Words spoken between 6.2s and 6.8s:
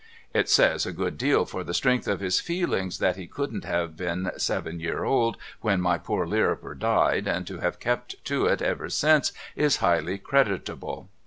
Lirriper